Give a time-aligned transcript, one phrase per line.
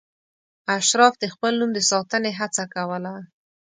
[0.77, 3.13] اشراف د خپل نوم د ساتنې هڅه کوله.